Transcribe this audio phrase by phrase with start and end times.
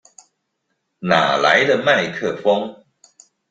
[0.97, 2.75] 哪來的麥克風